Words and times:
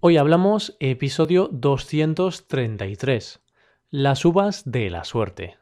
Hoy 0.00 0.16
hablamos 0.16 0.76
episodio 0.78 1.48
233, 1.50 3.40
las 3.90 4.24
uvas 4.24 4.62
de 4.64 4.90
la 4.90 5.02
suerte. 5.02 5.56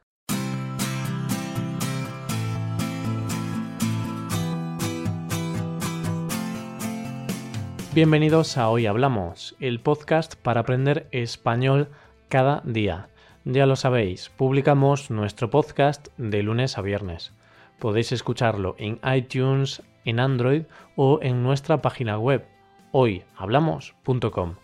Bienvenidos 7.95 8.59
a 8.59 8.69
Hoy 8.69 8.85
Hablamos, 8.85 9.57
el 9.59 9.81
podcast 9.81 10.35
para 10.35 10.61
aprender 10.61 11.09
español 11.13 11.89
cada 12.29 12.61
día. 12.67 13.09
Ya 13.47 13.65
lo 13.65 13.75
sabéis, 13.75 14.29
publicamos 14.29 15.11
nuestro 15.11 15.49
podcast 15.49 16.09
de 16.19 16.43
lunes 16.43 16.77
a 16.77 16.83
viernes. 16.83 17.33
Podéis 17.79 18.13
escucharlo 18.13 18.75
en 18.77 19.01
iTunes, 19.03 19.83
en 20.05 20.21
Android 20.21 20.65
o 20.95 21.21
en 21.23 21.43
nuestra 21.43 21.81
página 21.81 22.19
web 22.19 22.47
hoyhablamos.com. 22.93 24.55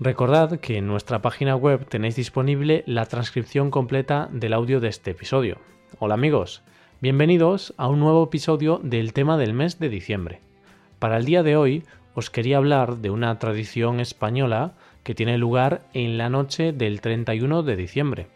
Recordad 0.00 0.58
que 0.60 0.78
en 0.78 0.86
nuestra 0.86 1.22
página 1.22 1.56
web 1.56 1.86
tenéis 1.86 2.16
disponible 2.16 2.82
la 2.86 3.06
transcripción 3.06 3.70
completa 3.70 4.28
del 4.32 4.52
audio 4.52 4.80
de 4.80 4.88
este 4.88 5.12
episodio. 5.12 5.58
Hola 5.98 6.14
amigos, 6.14 6.62
bienvenidos 7.00 7.74
a 7.76 7.88
un 7.88 8.00
nuevo 8.00 8.24
episodio 8.24 8.80
del 8.82 9.12
tema 9.12 9.38
del 9.38 9.54
mes 9.54 9.78
de 9.78 9.88
diciembre. 9.88 10.40
Para 10.98 11.16
el 11.16 11.24
día 11.24 11.42
de 11.42 11.56
hoy 11.56 11.84
os 12.14 12.30
quería 12.30 12.56
hablar 12.56 12.96
de 12.96 13.10
una 13.10 13.38
tradición 13.38 14.00
española 14.00 14.72
que 15.02 15.14
tiene 15.14 15.38
lugar 15.38 15.82
en 15.92 16.18
la 16.18 16.28
noche 16.28 16.72
del 16.72 17.00
31 17.00 17.62
de 17.62 17.76
diciembre. 17.76 18.26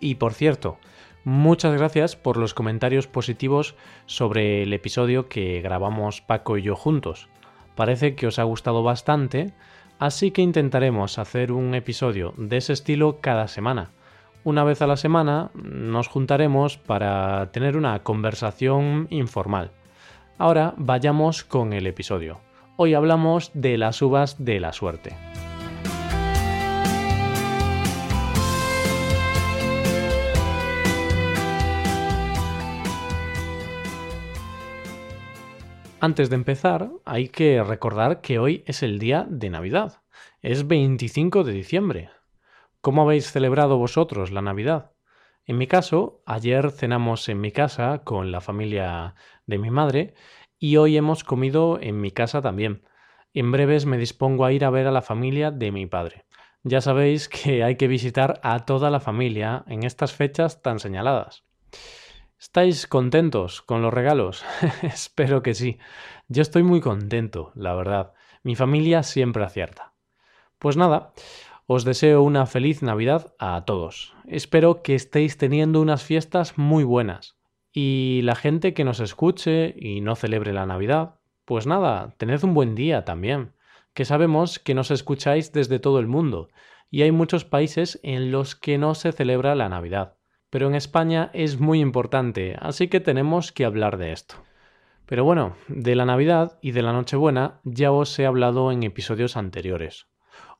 Y 0.00 0.16
por 0.16 0.32
cierto, 0.32 0.78
muchas 1.24 1.74
gracias 1.74 2.16
por 2.16 2.36
los 2.36 2.54
comentarios 2.54 3.06
positivos 3.06 3.74
sobre 4.06 4.62
el 4.62 4.72
episodio 4.72 5.28
que 5.28 5.60
grabamos 5.60 6.20
Paco 6.20 6.56
y 6.58 6.62
yo 6.62 6.76
juntos. 6.76 7.28
Parece 7.74 8.14
que 8.14 8.26
os 8.26 8.38
ha 8.38 8.44
gustado 8.44 8.82
bastante, 8.82 9.52
así 9.98 10.30
que 10.30 10.42
intentaremos 10.42 11.18
hacer 11.18 11.52
un 11.52 11.74
episodio 11.74 12.34
de 12.36 12.58
ese 12.58 12.72
estilo 12.72 13.20
cada 13.20 13.48
semana. 13.48 13.90
Una 14.44 14.64
vez 14.64 14.82
a 14.82 14.86
la 14.86 14.96
semana 14.96 15.50
nos 15.54 16.08
juntaremos 16.08 16.76
para 16.76 17.52
tener 17.52 17.76
una 17.76 18.02
conversación 18.02 19.06
informal. 19.10 19.70
Ahora 20.38 20.74
vayamos 20.76 21.44
con 21.44 21.72
el 21.72 21.86
episodio. 21.86 22.40
Hoy 22.76 22.94
hablamos 22.94 23.52
de 23.54 23.78
las 23.78 24.02
uvas 24.02 24.44
de 24.44 24.58
la 24.58 24.72
suerte. 24.72 25.14
Antes 36.04 36.30
de 36.30 36.34
empezar, 36.34 36.90
hay 37.04 37.28
que 37.28 37.62
recordar 37.62 38.22
que 38.22 38.40
hoy 38.40 38.64
es 38.66 38.82
el 38.82 38.98
día 38.98 39.24
de 39.30 39.50
Navidad. 39.50 40.02
Es 40.40 40.66
25 40.66 41.44
de 41.44 41.52
diciembre. 41.52 42.10
¿Cómo 42.80 43.02
habéis 43.02 43.30
celebrado 43.30 43.78
vosotros 43.78 44.32
la 44.32 44.42
Navidad? 44.42 44.90
En 45.46 45.58
mi 45.58 45.68
caso, 45.68 46.20
ayer 46.26 46.72
cenamos 46.72 47.28
en 47.28 47.40
mi 47.40 47.52
casa 47.52 48.00
con 48.02 48.32
la 48.32 48.40
familia 48.40 49.14
de 49.46 49.58
mi 49.58 49.70
madre 49.70 50.14
y 50.58 50.76
hoy 50.76 50.96
hemos 50.96 51.22
comido 51.22 51.78
en 51.80 52.00
mi 52.00 52.10
casa 52.10 52.42
también. 52.42 52.82
En 53.32 53.52
breves 53.52 53.86
me 53.86 53.96
dispongo 53.96 54.44
a 54.44 54.50
ir 54.50 54.64
a 54.64 54.70
ver 54.70 54.88
a 54.88 54.90
la 54.90 55.02
familia 55.02 55.52
de 55.52 55.70
mi 55.70 55.86
padre. 55.86 56.24
Ya 56.64 56.80
sabéis 56.80 57.28
que 57.28 57.62
hay 57.62 57.76
que 57.76 57.86
visitar 57.86 58.40
a 58.42 58.64
toda 58.64 58.90
la 58.90 58.98
familia 58.98 59.62
en 59.68 59.84
estas 59.84 60.12
fechas 60.12 60.62
tan 60.62 60.80
señaladas. 60.80 61.44
¿Estáis 62.42 62.88
contentos 62.88 63.62
con 63.62 63.82
los 63.82 63.94
regalos? 63.94 64.44
Espero 64.82 65.44
que 65.44 65.54
sí. 65.54 65.78
Yo 66.26 66.42
estoy 66.42 66.64
muy 66.64 66.80
contento, 66.80 67.52
la 67.54 67.72
verdad. 67.72 68.14
Mi 68.42 68.56
familia 68.56 69.04
siempre 69.04 69.44
acierta. 69.44 69.92
Pues 70.58 70.76
nada, 70.76 71.12
os 71.68 71.84
deseo 71.84 72.20
una 72.24 72.46
feliz 72.46 72.82
Navidad 72.82 73.32
a 73.38 73.64
todos. 73.64 74.16
Espero 74.26 74.82
que 74.82 74.96
estéis 74.96 75.38
teniendo 75.38 75.80
unas 75.80 76.02
fiestas 76.02 76.58
muy 76.58 76.82
buenas. 76.82 77.36
Y 77.72 78.22
la 78.24 78.34
gente 78.34 78.74
que 78.74 78.82
nos 78.82 78.98
escuche 78.98 79.76
y 79.78 80.00
no 80.00 80.16
celebre 80.16 80.52
la 80.52 80.66
Navidad, 80.66 81.20
pues 81.44 81.68
nada, 81.68 82.16
tened 82.18 82.42
un 82.42 82.54
buen 82.54 82.74
día 82.74 83.04
también, 83.04 83.52
que 83.94 84.04
sabemos 84.04 84.58
que 84.58 84.74
nos 84.74 84.90
escucháis 84.90 85.52
desde 85.52 85.78
todo 85.78 86.00
el 86.00 86.08
mundo, 86.08 86.48
y 86.90 87.02
hay 87.02 87.12
muchos 87.12 87.44
países 87.44 88.00
en 88.02 88.32
los 88.32 88.56
que 88.56 88.78
no 88.78 88.96
se 88.96 89.12
celebra 89.12 89.54
la 89.54 89.68
Navidad 89.68 90.16
pero 90.52 90.68
en 90.68 90.74
España 90.74 91.30
es 91.32 91.60
muy 91.60 91.80
importante, 91.80 92.56
así 92.60 92.88
que 92.88 93.00
tenemos 93.00 93.52
que 93.52 93.64
hablar 93.64 93.96
de 93.96 94.12
esto. 94.12 94.34
Pero 95.06 95.24
bueno, 95.24 95.56
de 95.66 95.96
la 95.96 96.04
Navidad 96.04 96.58
y 96.60 96.72
de 96.72 96.82
la 96.82 96.92
Nochebuena 96.92 97.62
ya 97.64 97.90
os 97.90 98.18
he 98.18 98.26
hablado 98.26 98.70
en 98.70 98.82
episodios 98.82 99.38
anteriores. 99.38 100.08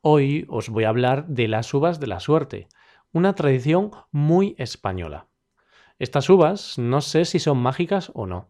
Hoy 0.01 0.47
os 0.49 0.71
voy 0.71 0.85
a 0.85 0.89
hablar 0.89 1.27
de 1.27 1.47
las 1.47 1.75
uvas 1.75 2.01
de 2.01 2.07
la 2.07 2.21
suerte, 2.21 2.69
una 3.13 3.35
tradición 3.35 3.91
muy 4.11 4.55
española. 4.57 5.27
Estas 5.99 6.31
uvas 6.31 6.79
no 6.79 7.03
sé 7.03 7.27
si 7.27 7.39
son 7.39 7.59
mágicas 7.59 8.11
o 8.15 8.27
no. 8.27 8.49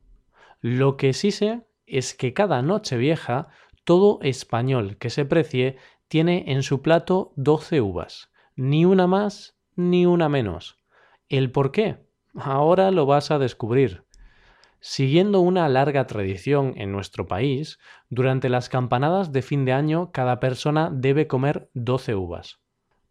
Lo 0.60 0.96
que 0.96 1.12
sí 1.12 1.32
sé 1.32 1.66
es 1.86 2.14
que 2.14 2.34
cada 2.34 2.62
noche 2.62 2.96
vieja 2.96 3.48
todo 3.82 4.20
español 4.22 4.96
que 4.96 5.10
se 5.10 5.24
precie 5.24 5.76
tiene 6.06 6.44
en 6.52 6.62
su 6.62 6.82
plato 6.82 7.32
12 7.34 7.80
uvas, 7.80 8.30
ni 8.54 8.84
una 8.84 9.08
más 9.08 9.58
ni 9.74 10.06
una 10.06 10.28
menos. 10.28 10.81
¿El 11.32 11.50
por 11.50 11.72
qué? 11.72 11.96
Ahora 12.34 12.90
lo 12.90 13.06
vas 13.06 13.30
a 13.30 13.38
descubrir. 13.38 14.04
Siguiendo 14.80 15.40
una 15.40 15.66
larga 15.70 16.06
tradición 16.06 16.74
en 16.76 16.92
nuestro 16.92 17.26
país, 17.26 17.78
durante 18.10 18.50
las 18.50 18.68
campanadas 18.68 19.32
de 19.32 19.40
fin 19.40 19.64
de 19.64 19.72
año 19.72 20.12
cada 20.12 20.40
persona 20.40 20.90
debe 20.92 21.28
comer 21.28 21.70
12 21.72 22.16
uvas. 22.16 22.60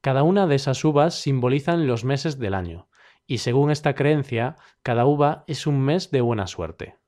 Cada 0.02 0.22
una 0.22 0.46
de 0.46 0.54
esas 0.54 0.86
uvas 0.86 1.16
simbolizan 1.16 1.88
los 1.88 2.06
meses 2.06 2.38
del 2.38 2.54
año, 2.54 2.90
y 3.26 3.40
según 3.40 3.72
esta 3.72 3.96
creencia, 3.96 4.56
cada 4.84 5.08
uva 5.08 5.44
es 5.48 5.66
un 5.66 5.82
mes 5.82 6.12
de 6.12 6.22
buena 6.22 6.46
suerte. 6.46 7.00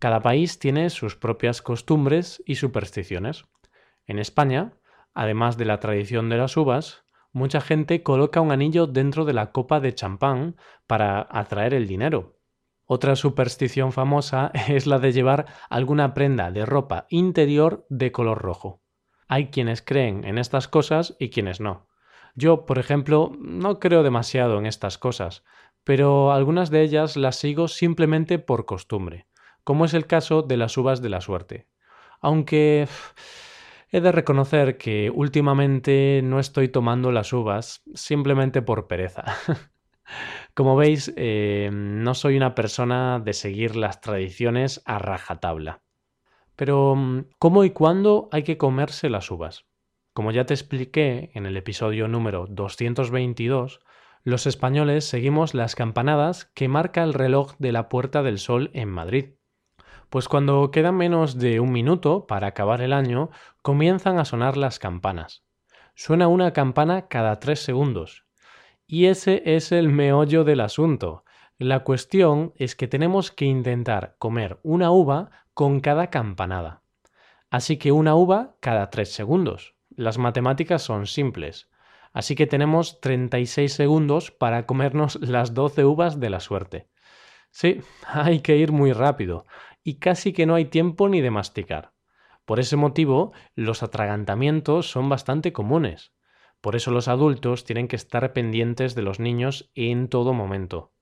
Cada 0.00 0.20
país 0.20 0.58
tiene 0.58 0.90
sus 0.90 1.14
propias 1.14 1.62
costumbres 1.62 2.42
y 2.44 2.56
supersticiones. 2.56 3.44
En 4.04 4.18
España, 4.18 4.72
además 5.14 5.58
de 5.58 5.64
la 5.66 5.78
tradición 5.78 6.28
de 6.28 6.38
las 6.38 6.56
uvas, 6.56 7.05
mucha 7.36 7.60
gente 7.60 8.02
coloca 8.02 8.40
un 8.40 8.50
anillo 8.50 8.86
dentro 8.86 9.26
de 9.26 9.34
la 9.34 9.52
copa 9.52 9.78
de 9.78 9.94
champán 9.94 10.56
para 10.86 11.28
atraer 11.30 11.74
el 11.74 11.86
dinero. 11.86 12.38
Otra 12.86 13.14
superstición 13.14 13.92
famosa 13.92 14.50
es 14.68 14.86
la 14.86 14.98
de 14.98 15.12
llevar 15.12 15.44
alguna 15.68 16.14
prenda 16.14 16.50
de 16.50 16.64
ropa 16.64 17.06
interior 17.10 17.84
de 17.90 18.10
color 18.10 18.38
rojo. 18.38 18.80
Hay 19.28 19.48
quienes 19.48 19.82
creen 19.82 20.24
en 20.24 20.38
estas 20.38 20.66
cosas 20.66 21.14
y 21.18 21.28
quienes 21.28 21.60
no. 21.60 21.88
Yo, 22.36 22.64
por 22.64 22.78
ejemplo, 22.78 23.32
no 23.38 23.80
creo 23.80 24.02
demasiado 24.02 24.58
en 24.58 24.64
estas 24.64 24.96
cosas, 24.96 25.44
pero 25.84 26.32
algunas 26.32 26.70
de 26.70 26.80
ellas 26.80 27.18
las 27.18 27.36
sigo 27.36 27.68
simplemente 27.68 28.38
por 28.38 28.64
costumbre, 28.64 29.26
como 29.62 29.84
es 29.84 29.92
el 29.92 30.06
caso 30.06 30.40
de 30.40 30.56
las 30.56 30.78
uvas 30.78 31.02
de 31.02 31.10
la 31.10 31.20
suerte. 31.20 31.68
Aunque 32.22 32.88
He 33.90 34.00
de 34.00 34.10
reconocer 34.10 34.78
que 34.78 35.10
últimamente 35.10 36.20
no 36.24 36.40
estoy 36.40 36.68
tomando 36.68 37.12
las 37.12 37.32
uvas 37.32 37.82
simplemente 37.94 38.60
por 38.60 38.88
pereza. 38.88 39.24
Como 40.54 40.76
veis, 40.76 41.12
eh, 41.16 41.70
no 41.72 42.14
soy 42.14 42.36
una 42.36 42.54
persona 42.54 43.20
de 43.20 43.32
seguir 43.32 43.76
las 43.76 44.00
tradiciones 44.00 44.82
a 44.86 44.98
rajatabla. 44.98 45.82
Pero, 46.56 46.96
¿cómo 47.38 47.64
y 47.64 47.70
cuándo 47.70 48.28
hay 48.32 48.42
que 48.42 48.56
comerse 48.56 49.10
las 49.10 49.30
uvas? 49.30 49.66
Como 50.14 50.32
ya 50.32 50.46
te 50.46 50.54
expliqué 50.54 51.30
en 51.34 51.46
el 51.46 51.56
episodio 51.56 52.08
número 52.08 52.46
222, 52.48 53.80
los 54.24 54.46
españoles 54.46 55.04
seguimos 55.04 55.54
las 55.54 55.76
campanadas 55.76 56.46
que 56.54 56.66
marca 56.66 57.04
el 57.04 57.14
reloj 57.14 57.54
de 57.58 57.70
la 57.70 57.88
Puerta 57.88 58.22
del 58.24 58.38
Sol 58.38 58.70
en 58.72 58.88
Madrid. 58.88 59.35
Pues 60.10 60.28
cuando 60.28 60.70
queda 60.70 60.92
menos 60.92 61.38
de 61.38 61.58
un 61.58 61.72
minuto 61.72 62.26
para 62.26 62.48
acabar 62.48 62.80
el 62.80 62.92
año, 62.92 63.30
comienzan 63.62 64.18
a 64.18 64.24
sonar 64.24 64.56
las 64.56 64.78
campanas. 64.78 65.42
Suena 65.94 66.28
una 66.28 66.52
campana 66.52 67.08
cada 67.08 67.40
tres 67.40 67.60
segundos. 67.60 68.24
Y 68.86 69.06
ese 69.06 69.42
es 69.56 69.72
el 69.72 69.88
meollo 69.88 70.44
del 70.44 70.60
asunto. 70.60 71.24
La 71.58 71.80
cuestión 71.80 72.52
es 72.56 72.76
que 72.76 72.86
tenemos 72.86 73.32
que 73.32 73.46
intentar 73.46 74.14
comer 74.18 74.60
una 74.62 74.92
uva 74.92 75.30
con 75.54 75.80
cada 75.80 76.08
campanada. 76.08 76.82
Así 77.50 77.76
que 77.76 77.90
una 77.90 78.14
uva 78.14 78.56
cada 78.60 78.90
tres 78.90 79.12
segundos. 79.12 79.74
Las 79.90 80.18
matemáticas 80.18 80.82
son 80.82 81.06
simples. 81.06 81.68
Así 82.12 82.34
que 82.36 82.46
tenemos 82.46 83.00
36 83.00 83.72
segundos 83.72 84.30
para 84.30 84.66
comernos 84.66 85.16
las 85.20 85.52
12 85.52 85.84
uvas 85.84 86.20
de 86.20 86.30
la 86.30 86.40
suerte. 86.40 86.88
Sí, 87.50 87.80
hay 88.06 88.40
que 88.40 88.56
ir 88.56 88.70
muy 88.70 88.92
rápido 88.92 89.46
y 89.86 90.00
casi 90.00 90.32
que 90.32 90.46
no 90.46 90.56
hay 90.56 90.64
tiempo 90.64 91.08
ni 91.08 91.20
de 91.20 91.30
masticar. 91.30 91.92
Por 92.44 92.58
ese 92.58 92.74
motivo, 92.74 93.32
los 93.54 93.84
atragantamientos 93.84 94.90
son 94.90 95.08
bastante 95.08 95.52
comunes. 95.52 96.12
Por 96.60 96.74
eso 96.74 96.90
los 96.90 97.06
adultos 97.06 97.64
tienen 97.64 97.86
que 97.86 97.94
estar 97.94 98.32
pendientes 98.32 98.96
de 98.96 99.02
los 99.02 99.20
niños 99.20 99.70
en 99.76 100.08
todo 100.08 100.32
momento. 100.32 100.92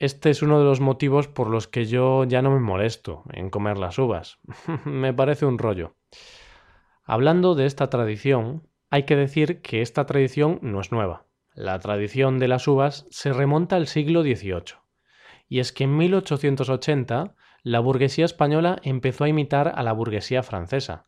Este 0.00 0.28
es 0.30 0.42
uno 0.42 0.58
de 0.58 0.64
los 0.64 0.80
motivos 0.80 1.28
por 1.28 1.48
los 1.48 1.68
que 1.68 1.84
yo 1.84 2.24
ya 2.24 2.42
no 2.42 2.50
me 2.50 2.58
molesto 2.58 3.22
en 3.32 3.48
comer 3.48 3.78
las 3.78 3.96
uvas. 4.00 4.40
me 4.84 5.14
parece 5.14 5.46
un 5.46 5.58
rollo. 5.58 5.94
Hablando 7.04 7.54
de 7.54 7.66
esta 7.66 7.90
tradición, 7.90 8.66
Hay 8.90 9.04
que 9.04 9.14
decir 9.14 9.62
que 9.62 9.82
esta 9.82 10.04
tradición 10.04 10.58
no 10.62 10.80
es 10.80 10.90
nueva. 10.90 11.26
La 11.54 11.78
tradición 11.78 12.40
de 12.40 12.48
las 12.48 12.66
uvas 12.66 13.06
se 13.08 13.32
remonta 13.32 13.76
al 13.76 13.86
siglo 13.86 14.22
XVIII. 14.22 14.82
Y 15.48 15.60
es 15.60 15.72
que 15.72 15.84
en 15.84 15.96
1880 15.96 17.36
la 17.62 17.80
burguesía 17.80 18.24
española 18.24 18.78
empezó 18.82 19.24
a 19.24 19.28
imitar 19.28 19.72
a 19.74 19.82
la 19.82 19.92
burguesía 19.92 20.42
francesa. 20.42 21.06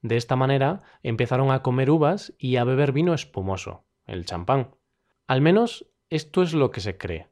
De 0.00 0.16
esta 0.16 0.36
manera 0.36 0.80
empezaron 1.02 1.50
a 1.50 1.62
comer 1.62 1.90
uvas 1.90 2.34
y 2.38 2.56
a 2.56 2.64
beber 2.64 2.92
vino 2.92 3.14
espumoso, 3.14 3.84
el 4.06 4.24
champán. 4.24 4.74
Al 5.26 5.40
menos 5.40 5.86
esto 6.10 6.42
es 6.42 6.54
lo 6.54 6.70
que 6.70 6.80
se 6.80 6.98
cree, 6.98 7.28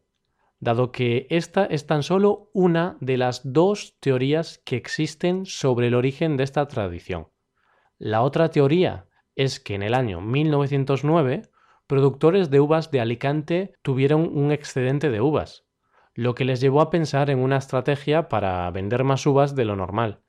dado 0.60 0.92
que 0.92 1.26
esta 1.30 1.64
es 1.64 1.86
tan 1.86 2.02
solo 2.02 2.50
una 2.52 2.96
de 3.00 3.16
las 3.16 3.52
dos 3.52 3.96
teorías 4.00 4.58
que 4.64 4.76
existen 4.76 5.46
sobre 5.46 5.88
el 5.88 5.94
origen 5.94 6.36
de 6.36 6.44
esta 6.44 6.66
tradición. 6.68 7.28
La 7.98 8.22
otra 8.22 8.50
teoría 8.50 9.06
es 9.34 9.60
que 9.60 9.74
en 9.74 9.82
el 9.82 9.94
año 9.94 10.20
1909 10.20 11.42
productores 11.86 12.50
de 12.50 12.60
uvas 12.60 12.90
de 12.90 13.00
Alicante 13.00 13.74
tuvieron 13.82 14.30
un 14.32 14.52
excedente 14.52 15.10
de 15.10 15.20
uvas, 15.20 15.64
lo 16.14 16.34
que 16.34 16.44
les 16.44 16.60
llevó 16.60 16.80
a 16.80 16.90
pensar 16.90 17.30
en 17.30 17.38
una 17.38 17.56
estrategia 17.56 18.28
para 18.28 18.70
vender 18.70 19.04
más 19.04 19.26
uvas 19.26 19.54
de 19.54 19.64
lo 19.64 19.76
normal. 19.76 20.22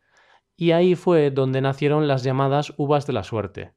Y 0.55 0.71
ahí 0.71 0.95
fue 0.95 1.31
donde 1.31 1.61
nacieron 1.61 2.07
las 2.07 2.23
llamadas 2.23 2.73
uvas 2.77 3.07
de 3.07 3.13
la 3.13 3.23
suerte. 3.23 3.73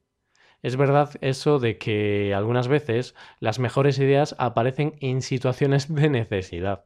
Es 0.61 0.77
verdad 0.77 1.11
eso 1.21 1.59
de 1.59 1.77
que 1.77 2.33
algunas 2.33 2.67
veces 2.67 3.15
las 3.39 3.59
mejores 3.59 3.99
ideas 3.99 4.35
aparecen 4.39 4.95
en 4.99 5.21
situaciones 5.21 5.93
de 5.93 6.09
necesidad. 6.09 6.85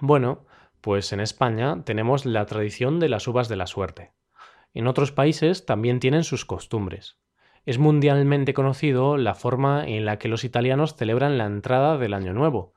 Bueno, 0.00 0.46
pues 0.80 1.12
en 1.12 1.20
España 1.20 1.82
tenemos 1.84 2.26
la 2.26 2.46
tradición 2.46 3.00
de 3.00 3.08
las 3.08 3.28
uvas 3.28 3.48
de 3.48 3.56
la 3.56 3.66
suerte. 3.66 4.12
En 4.74 4.86
otros 4.86 5.12
países 5.12 5.66
también 5.66 6.00
tienen 6.00 6.24
sus 6.24 6.44
costumbres. 6.44 7.18
Es 7.64 7.78
mundialmente 7.78 8.54
conocido 8.54 9.16
la 9.16 9.34
forma 9.34 9.86
en 9.86 10.04
la 10.04 10.18
que 10.18 10.28
los 10.28 10.44
italianos 10.44 10.96
celebran 10.96 11.38
la 11.38 11.44
entrada 11.44 11.98
del 11.98 12.14
Año 12.14 12.32
Nuevo. 12.32 12.74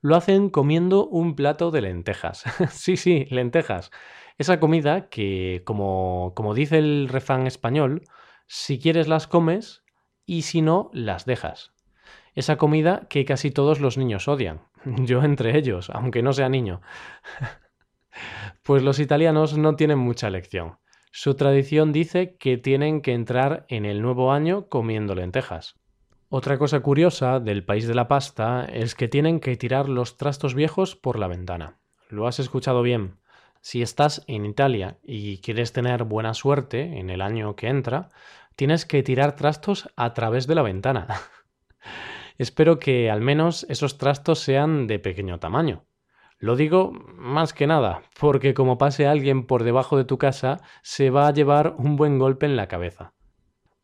Lo 0.00 0.14
hacen 0.16 0.48
comiendo 0.50 1.06
un 1.06 1.34
plato 1.34 1.70
de 1.70 1.80
lentejas. 1.80 2.44
sí, 2.70 2.96
sí, 2.96 3.26
lentejas. 3.30 3.90
Esa 4.38 4.60
comida 4.60 5.08
que, 5.08 5.62
como, 5.64 6.32
como 6.36 6.54
dice 6.54 6.78
el 6.78 7.08
refrán 7.08 7.46
español, 7.46 8.02
si 8.46 8.78
quieres 8.78 9.08
las 9.08 9.26
comes 9.26 9.82
y 10.24 10.42
si 10.42 10.62
no, 10.62 10.90
las 10.92 11.24
dejas. 11.24 11.72
Esa 12.34 12.56
comida 12.56 13.06
que 13.10 13.24
casi 13.24 13.50
todos 13.50 13.80
los 13.80 13.98
niños 13.98 14.28
odian. 14.28 14.60
Yo 14.84 15.22
entre 15.24 15.58
ellos, 15.58 15.90
aunque 15.90 16.22
no 16.22 16.32
sea 16.32 16.48
niño. 16.48 16.80
pues 18.62 18.82
los 18.82 19.00
italianos 19.00 19.58
no 19.58 19.74
tienen 19.74 19.98
mucha 19.98 20.28
elección. 20.28 20.78
Su 21.10 21.34
tradición 21.34 21.92
dice 21.92 22.36
que 22.36 22.58
tienen 22.58 23.00
que 23.00 23.12
entrar 23.12 23.66
en 23.68 23.84
el 23.84 24.02
nuevo 24.02 24.30
año 24.30 24.68
comiendo 24.68 25.14
lentejas. 25.16 25.74
Otra 26.30 26.58
cosa 26.58 26.80
curiosa 26.80 27.40
del 27.40 27.64
país 27.64 27.88
de 27.88 27.94
la 27.94 28.06
pasta 28.06 28.66
es 28.66 28.94
que 28.94 29.08
tienen 29.08 29.40
que 29.40 29.56
tirar 29.56 29.88
los 29.88 30.18
trastos 30.18 30.54
viejos 30.54 30.94
por 30.94 31.18
la 31.18 31.26
ventana. 31.26 31.78
Lo 32.10 32.26
has 32.26 32.38
escuchado 32.38 32.82
bien. 32.82 33.16
Si 33.62 33.80
estás 33.80 34.24
en 34.26 34.44
Italia 34.44 34.98
y 35.02 35.38
quieres 35.38 35.72
tener 35.72 36.04
buena 36.04 36.34
suerte 36.34 36.98
en 36.98 37.08
el 37.08 37.22
año 37.22 37.56
que 37.56 37.68
entra, 37.68 38.10
tienes 38.56 38.84
que 38.84 39.02
tirar 39.02 39.36
trastos 39.36 39.88
a 39.96 40.12
través 40.12 40.46
de 40.46 40.54
la 40.54 40.60
ventana. 40.60 41.06
Espero 42.36 42.78
que 42.78 43.10
al 43.10 43.22
menos 43.22 43.64
esos 43.70 43.96
trastos 43.96 44.40
sean 44.40 44.86
de 44.86 44.98
pequeño 44.98 45.38
tamaño. 45.38 45.86
Lo 46.38 46.56
digo 46.56 46.92
más 46.92 47.54
que 47.54 47.66
nada, 47.66 48.02
porque 48.20 48.52
como 48.52 48.76
pase 48.76 49.06
alguien 49.06 49.46
por 49.46 49.64
debajo 49.64 49.96
de 49.96 50.04
tu 50.04 50.18
casa, 50.18 50.60
se 50.82 51.08
va 51.08 51.26
a 51.26 51.32
llevar 51.32 51.74
un 51.78 51.96
buen 51.96 52.18
golpe 52.18 52.44
en 52.44 52.56
la 52.56 52.68
cabeza. 52.68 53.14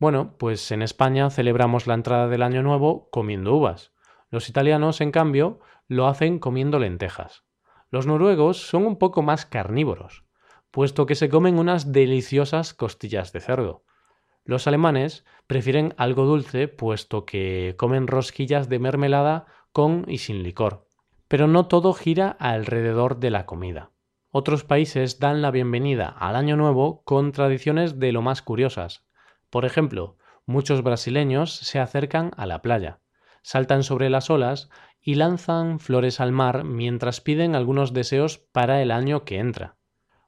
Bueno, 0.04 0.34
pues 0.36 0.70
en 0.70 0.82
España 0.82 1.30
celebramos 1.30 1.86
la 1.86 1.94
entrada 1.94 2.28
del 2.28 2.42
Año 2.42 2.62
Nuevo 2.62 3.08
comiendo 3.08 3.54
uvas. 3.54 3.94
Los 4.28 4.50
italianos, 4.50 5.00
en 5.00 5.10
cambio, 5.10 5.60
lo 5.88 6.08
hacen 6.08 6.38
comiendo 6.38 6.78
lentejas. 6.78 7.46
Los 7.88 8.06
noruegos 8.06 8.58
son 8.68 8.84
un 8.84 8.98
poco 8.98 9.22
más 9.22 9.46
carnívoros, 9.46 10.26
puesto 10.70 11.06
que 11.06 11.14
se 11.14 11.30
comen 11.30 11.58
unas 11.58 11.90
deliciosas 11.90 12.74
costillas 12.74 13.32
de 13.32 13.40
cerdo. 13.40 13.86
Los 14.44 14.66
alemanes 14.66 15.24
prefieren 15.46 15.94
algo 15.96 16.26
dulce, 16.26 16.68
puesto 16.68 17.24
que 17.24 17.74
comen 17.78 18.06
rosquillas 18.06 18.68
de 18.68 18.80
mermelada 18.80 19.46
con 19.72 20.04
y 20.06 20.18
sin 20.18 20.42
licor. 20.42 20.86
Pero 21.28 21.46
no 21.46 21.66
todo 21.66 21.94
gira 21.94 22.28
alrededor 22.28 23.20
de 23.20 23.30
la 23.30 23.46
comida. 23.46 23.90
Otros 24.28 24.64
países 24.64 25.18
dan 25.18 25.40
la 25.40 25.50
bienvenida 25.50 26.10
al 26.10 26.36
Año 26.36 26.58
Nuevo 26.58 27.02
con 27.04 27.32
tradiciones 27.32 27.98
de 27.98 28.12
lo 28.12 28.20
más 28.20 28.42
curiosas. 28.42 29.03
Por 29.54 29.64
ejemplo, 29.64 30.16
muchos 30.46 30.82
brasileños 30.82 31.54
se 31.54 31.78
acercan 31.78 32.32
a 32.36 32.44
la 32.44 32.60
playa, 32.60 32.98
saltan 33.42 33.84
sobre 33.84 34.10
las 34.10 34.28
olas 34.28 34.68
y 35.00 35.14
lanzan 35.14 35.78
flores 35.78 36.18
al 36.18 36.32
mar 36.32 36.64
mientras 36.64 37.20
piden 37.20 37.54
algunos 37.54 37.92
deseos 37.92 38.38
para 38.38 38.82
el 38.82 38.90
año 38.90 39.24
que 39.24 39.38
entra. 39.38 39.76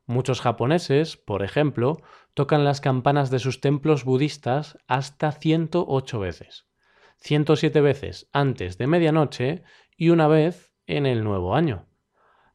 Muchos 0.04 0.40
japoneses, 0.40 1.16
por 1.16 1.42
ejemplo, 1.42 2.00
tocan 2.34 2.62
las 2.62 2.80
campanas 2.80 3.30
de 3.30 3.40
sus 3.40 3.60
templos 3.60 4.04
budistas 4.04 4.78
hasta 4.86 5.32
108 5.32 6.20
veces, 6.20 6.68
107 7.16 7.80
veces 7.80 8.28
antes 8.32 8.78
de 8.78 8.86
medianoche 8.86 9.64
y 9.96 10.10
una 10.10 10.28
vez 10.28 10.72
en 10.86 11.04
el 11.04 11.24
nuevo 11.24 11.56
año. 11.56 11.88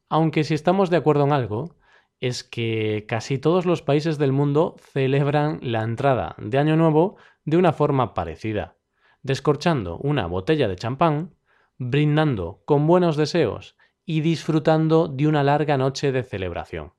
Aunque 0.07 0.45
si 0.45 0.53
estamos 0.53 0.89
de 0.89 0.95
acuerdo 0.95 1.25
en 1.25 1.33
algo, 1.33 1.75
es 2.21 2.43
que 2.43 3.05
casi 3.07 3.39
todos 3.39 3.65
los 3.65 3.81
países 3.81 4.19
del 4.19 4.31
mundo 4.31 4.75
celebran 4.79 5.59
la 5.63 5.81
entrada 5.81 6.35
de 6.37 6.59
Año 6.59 6.77
Nuevo 6.77 7.17
de 7.45 7.57
una 7.57 7.73
forma 7.73 8.13
parecida, 8.13 8.77
descorchando 9.23 9.97
una 9.97 10.27
botella 10.27 10.67
de 10.67 10.75
champán, 10.75 11.35
brindando 11.79 12.61
con 12.65 12.85
buenos 12.85 13.17
deseos 13.17 13.75
y 14.05 14.21
disfrutando 14.21 15.07
de 15.07 15.27
una 15.27 15.43
larga 15.43 15.77
noche 15.77 16.11
de 16.11 16.21
celebración. 16.21 16.93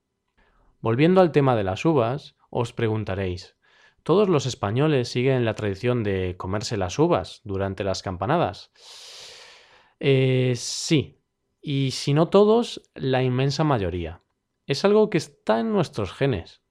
Volviendo 0.80 1.20
al 1.20 1.30
tema 1.30 1.54
de 1.54 1.62
las 1.62 1.84
uvas, 1.84 2.34
os 2.50 2.72
preguntaréis, 2.72 3.56
¿todos 4.02 4.28
los 4.28 4.44
españoles 4.46 5.08
siguen 5.08 5.44
la 5.44 5.54
tradición 5.54 6.02
de 6.02 6.36
comerse 6.36 6.76
las 6.76 6.98
uvas 6.98 7.42
durante 7.44 7.84
las 7.84 8.02
campanadas? 8.02 8.72
Eh, 10.00 10.54
sí, 10.56 11.20
y 11.60 11.92
si 11.92 12.12
no 12.12 12.28
todos, 12.28 12.90
la 12.96 13.22
inmensa 13.22 13.62
mayoría. 13.62 14.20
Es 14.66 14.84
algo 14.84 15.10
que 15.10 15.18
está 15.18 15.60
en 15.60 15.72
nuestros 15.72 16.12
genes. 16.12 16.62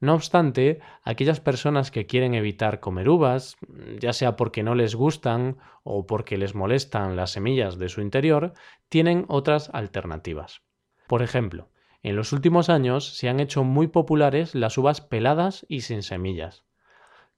No 0.00 0.14
obstante, 0.14 0.80
aquellas 1.02 1.40
personas 1.40 1.90
que 1.90 2.06
quieren 2.06 2.34
evitar 2.34 2.80
comer 2.80 3.10
uvas, 3.10 3.56
ya 3.98 4.14
sea 4.14 4.34
porque 4.34 4.62
no 4.62 4.74
les 4.74 4.94
gustan 4.94 5.58
o 5.82 6.06
porque 6.06 6.38
les 6.38 6.54
molestan 6.54 7.16
las 7.16 7.32
semillas 7.32 7.78
de 7.78 7.90
su 7.90 8.00
interior, 8.00 8.54
tienen 8.88 9.26
otras 9.28 9.68
alternativas. 9.74 10.62
Por 11.06 11.22
ejemplo, 11.22 11.68
en 12.02 12.16
los 12.16 12.32
últimos 12.32 12.70
años 12.70 13.14
se 13.16 13.28
han 13.28 13.40
hecho 13.40 13.62
muy 13.62 13.88
populares 13.88 14.54
las 14.54 14.78
uvas 14.78 15.02
peladas 15.02 15.66
y 15.68 15.82
sin 15.82 16.02
semillas. 16.02 16.64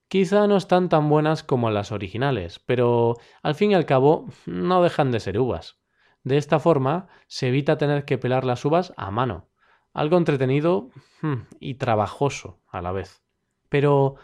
Quizá 0.06 0.46
no 0.46 0.56
están 0.56 0.88
tan 0.88 1.08
buenas 1.08 1.42
como 1.42 1.70
las 1.70 1.90
originales, 1.90 2.60
pero 2.60 3.16
al 3.42 3.56
fin 3.56 3.72
y 3.72 3.74
al 3.74 3.86
cabo 3.86 4.28
no 4.46 4.82
dejan 4.82 5.10
de 5.10 5.20
ser 5.20 5.40
uvas. 5.40 5.80
De 6.22 6.36
esta 6.36 6.60
forma 6.60 7.08
se 7.26 7.48
evita 7.48 7.76
tener 7.76 8.04
que 8.04 8.18
pelar 8.18 8.44
las 8.44 8.64
uvas 8.64 8.92
a 8.96 9.10
mano, 9.10 9.48
algo 9.92 10.16
entretenido 10.16 10.90
hmm, 11.20 11.42
y 11.60 11.74
trabajoso 11.74 12.58
a 12.68 12.82
la 12.82 12.92
vez. 12.92 13.22
Pero, 13.68 14.16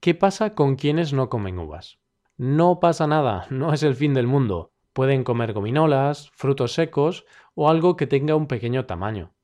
¿qué 0.00 0.14
pasa 0.14 0.54
con 0.54 0.76
quienes 0.76 1.12
no 1.12 1.28
comen 1.28 1.58
uvas? 1.58 1.98
No 2.36 2.80
pasa 2.80 3.06
nada, 3.06 3.46
no 3.50 3.72
es 3.72 3.82
el 3.82 3.94
fin 3.94 4.14
del 4.14 4.26
mundo. 4.26 4.72
Pueden 4.92 5.24
comer 5.24 5.52
gominolas, 5.52 6.30
frutos 6.30 6.72
secos 6.72 7.26
o 7.54 7.68
algo 7.68 7.96
que 7.96 8.06
tenga 8.06 8.34
un 8.34 8.46
pequeño 8.46 8.86
tamaño. 8.86 9.34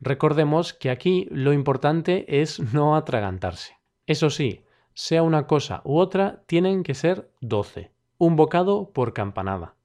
Recordemos 0.00 0.72
que 0.72 0.90
aquí 0.90 1.28
lo 1.30 1.52
importante 1.52 2.40
es 2.40 2.60
no 2.72 2.96
atragantarse. 2.96 3.78
Eso 4.06 4.30
sí, 4.30 4.64
sea 4.94 5.22
una 5.22 5.46
cosa 5.46 5.80
u 5.84 5.98
otra, 5.98 6.42
tienen 6.46 6.82
que 6.82 6.94
ser 6.94 7.30
12, 7.40 7.92
un 8.18 8.36
bocado 8.36 8.90
por 8.92 9.12
campanada. 9.12 9.76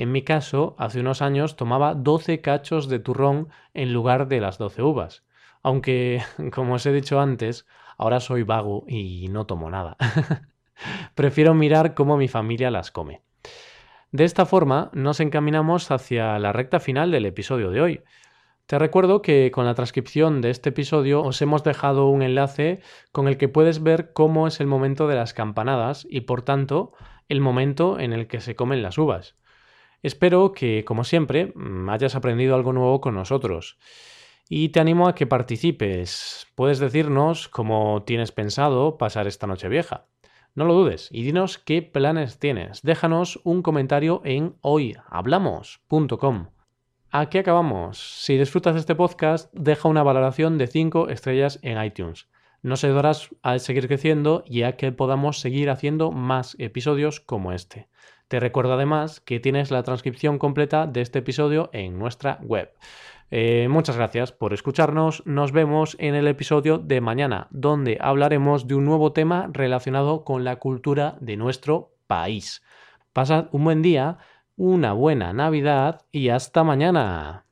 En 0.00 0.12
mi 0.12 0.22
caso, 0.22 0.76
hace 0.78 1.00
unos 1.00 1.20
años 1.20 1.56
tomaba 1.56 1.94
12 1.94 2.40
cachos 2.40 2.88
de 2.88 3.00
turrón 3.00 3.50
en 3.74 3.92
lugar 3.92 4.28
de 4.28 4.40
las 4.40 4.56
12 4.56 4.80
uvas. 4.80 5.24
Aunque, 5.62 6.22
como 6.54 6.76
os 6.76 6.86
he 6.86 6.92
dicho 6.92 7.20
antes, 7.20 7.66
ahora 7.98 8.18
soy 8.20 8.42
vago 8.42 8.84
y 8.88 9.28
no 9.28 9.44
tomo 9.44 9.68
nada. 9.68 9.98
Prefiero 11.14 11.52
mirar 11.52 11.92
cómo 11.92 12.16
mi 12.16 12.28
familia 12.28 12.70
las 12.70 12.90
come. 12.90 13.20
De 14.10 14.24
esta 14.24 14.46
forma 14.46 14.88
nos 14.94 15.20
encaminamos 15.20 15.90
hacia 15.90 16.38
la 16.38 16.54
recta 16.54 16.80
final 16.80 17.10
del 17.10 17.26
episodio 17.26 17.70
de 17.70 17.82
hoy. 17.82 18.02
Te 18.64 18.78
recuerdo 18.78 19.20
que 19.20 19.50
con 19.50 19.66
la 19.66 19.74
transcripción 19.74 20.40
de 20.40 20.48
este 20.48 20.70
episodio 20.70 21.22
os 21.22 21.42
hemos 21.42 21.62
dejado 21.62 22.08
un 22.08 22.22
enlace 22.22 22.80
con 23.12 23.28
el 23.28 23.36
que 23.36 23.48
puedes 23.48 23.82
ver 23.82 24.14
cómo 24.14 24.46
es 24.46 24.60
el 24.60 24.66
momento 24.66 25.08
de 25.08 25.16
las 25.16 25.34
campanadas 25.34 26.06
y 26.08 26.22
por 26.22 26.40
tanto 26.40 26.94
el 27.28 27.42
momento 27.42 28.00
en 28.00 28.14
el 28.14 28.28
que 28.28 28.40
se 28.40 28.56
comen 28.56 28.80
las 28.80 28.96
uvas. 28.96 29.36
Espero 30.02 30.52
que, 30.52 30.84
como 30.84 31.04
siempre, 31.04 31.52
mm, 31.54 31.88
hayas 31.90 32.14
aprendido 32.14 32.54
algo 32.54 32.72
nuevo 32.72 33.00
con 33.00 33.14
nosotros. 33.14 33.78
Y 34.48 34.70
te 34.70 34.80
animo 34.80 35.06
a 35.06 35.14
que 35.14 35.26
participes. 35.26 36.46
Puedes 36.54 36.78
decirnos 36.78 37.48
cómo 37.48 38.02
tienes 38.04 38.32
pensado 38.32 38.98
pasar 38.98 39.26
esta 39.26 39.46
noche 39.46 39.68
vieja. 39.68 40.06
No 40.54 40.64
lo 40.64 40.74
dudes 40.74 41.08
y 41.12 41.22
dinos 41.22 41.58
qué 41.58 41.82
planes 41.82 42.38
tienes. 42.38 42.82
Déjanos 42.82 43.40
un 43.44 43.62
comentario 43.62 44.20
en 44.24 44.56
hoyhablamos.com. 44.62 46.48
Aquí 47.12 47.38
acabamos. 47.38 47.98
Si 48.24 48.36
disfrutas 48.36 48.74
de 48.74 48.80
este 48.80 48.94
podcast, 48.94 49.52
deja 49.52 49.88
una 49.88 50.02
valoración 50.02 50.58
de 50.58 50.66
5 50.66 51.08
estrellas 51.08 51.60
en 51.62 51.82
iTunes. 51.82 52.28
Nos 52.62 52.84
ayudarás 52.84 53.30
a 53.42 53.58
seguir 53.58 53.86
creciendo 53.86 54.42
y 54.46 54.62
a 54.62 54.76
que 54.76 54.92
podamos 54.92 55.40
seguir 55.40 55.70
haciendo 55.70 56.10
más 56.10 56.56
episodios 56.58 57.20
como 57.20 57.52
este. 57.52 57.88
Te 58.30 58.38
recuerdo 58.38 58.74
además 58.74 59.18
que 59.18 59.40
tienes 59.40 59.72
la 59.72 59.82
transcripción 59.82 60.38
completa 60.38 60.86
de 60.86 61.00
este 61.00 61.18
episodio 61.18 61.68
en 61.72 61.98
nuestra 61.98 62.38
web. 62.42 62.72
Eh, 63.32 63.66
muchas 63.68 63.96
gracias 63.96 64.30
por 64.30 64.52
escucharnos. 64.52 65.26
Nos 65.26 65.50
vemos 65.50 65.96
en 65.98 66.14
el 66.14 66.28
episodio 66.28 66.78
de 66.78 67.00
mañana, 67.00 67.48
donde 67.50 67.98
hablaremos 68.00 68.68
de 68.68 68.76
un 68.76 68.84
nuevo 68.84 69.12
tema 69.12 69.50
relacionado 69.52 70.22
con 70.22 70.44
la 70.44 70.60
cultura 70.60 71.16
de 71.20 71.36
nuestro 71.36 71.90
país. 72.06 72.62
Pasad 73.12 73.48
un 73.50 73.64
buen 73.64 73.82
día, 73.82 74.18
una 74.54 74.92
buena 74.92 75.32
Navidad 75.32 76.02
y 76.12 76.28
hasta 76.28 76.62
mañana. 76.62 77.49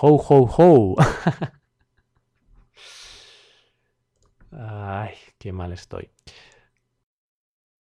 Ho, 0.00 0.16
ho, 0.16 0.46
ho. 0.46 0.94
Ay, 4.52 5.14
qué 5.38 5.52
mal 5.52 5.72
estoy. 5.72 6.08